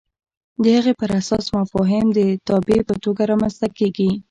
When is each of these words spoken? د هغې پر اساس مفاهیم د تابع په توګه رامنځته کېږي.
د 0.63 0.65
هغې 0.75 0.93
پر 0.99 1.09
اساس 1.19 1.45
مفاهیم 1.57 2.05
د 2.17 2.19
تابع 2.47 2.79
په 2.89 2.93
توګه 3.03 3.21
رامنځته 3.31 3.67
کېږي. 3.77 4.11